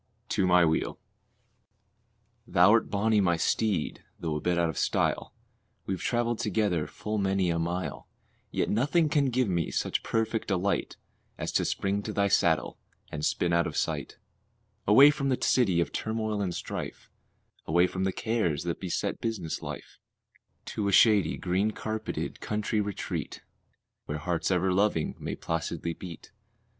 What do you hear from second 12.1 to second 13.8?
thy saddle and spin out of